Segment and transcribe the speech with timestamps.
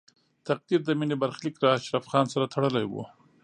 [0.47, 2.93] تقدیر د مینې برخلیک له اشرف خان سره تړلی و